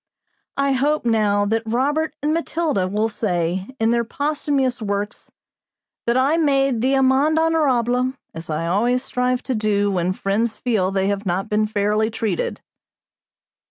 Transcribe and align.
I 0.57 0.71
hope, 0.71 1.05
now, 1.05 1.45
that 1.45 1.61
Robert 1.63 2.15
and 2.23 2.33
Matilda 2.33 2.87
will 2.87 3.07
say, 3.07 3.67
in 3.79 3.91
their 3.91 4.03
posthumous 4.03 4.81
works, 4.81 5.31
that 6.07 6.17
I 6.17 6.37
made 6.37 6.81
the 6.81 6.95
amende 6.95 7.37
honorable, 7.37 8.13
as 8.33 8.49
I 8.49 8.65
always 8.65 9.03
strive 9.03 9.43
to 9.43 9.53
do 9.53 9.91
when 9.91 10.13
friends 10.13 10.57
feel 10.57 10.89
they 10.89 11.07
have 11.09 11.27
not 11.27 11.49
been 11.49 11.67
fairly 11.67 12.09
treated. 12.09 12.61